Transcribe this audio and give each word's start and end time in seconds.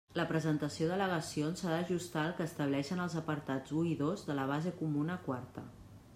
La 0.17 0.23
presentació 0.29 0.85
d'al·legacions 0.91 1.61
s'ha 1.63 1.73
d'ajustar 1.75 2.23
al 2.23 2.33
que 2.39 2.47
estableixen 2.51 3.05
els 3.05 3.19
apartats 3.23 3.77
u 3.83 3.87
i 3.93 3.93
dos 4.05 4.27
de 4.33 4.41
la 4.43 4.49
base 4.55 4.77
comuna 4.83 5.21
quarta. 5.31 5.69